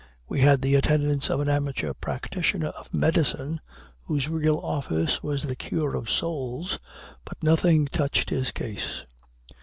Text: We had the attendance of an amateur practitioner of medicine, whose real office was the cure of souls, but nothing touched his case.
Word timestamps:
We 0.27 0.41
had 0.41 0.63
the 0.63 0.73
attendance 0.73 1.29
of 1.29 1.41
an 1.41 1.47
amateur 1.47 1.93
practitioner 1.93 2.69
of 2.69 2.91
medicine, 2.91 3.61
whose 4.05 4.27
real 4.27 4.57
office 4.57 5.21
was 5.21 5.43
the 5.43 5.55
cure 5.55 5.95
of 5.95 6.09
souls, 6.09 6.79
but 7.23 7.43
nothing 7.43 7.85
touched 7.85 8.31
his 8.31 8.51
case. 8.51 9.03